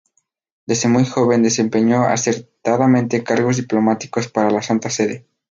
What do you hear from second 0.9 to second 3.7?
joven desempeñó acertadamente cargos